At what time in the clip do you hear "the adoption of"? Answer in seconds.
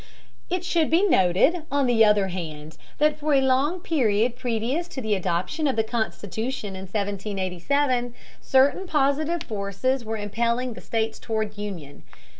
4.99-5.75